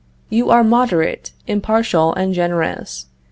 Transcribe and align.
You 0.31 0.49
are 0.49 0.63
moderate, 0.63 1.29
impartial, 1.45 2.11
and 2.15 2.33
generous. 2.33 3.05